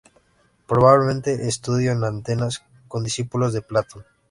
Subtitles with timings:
[0.65, 4.03] Probablemente estudio en Atenas con discípulos de Platón.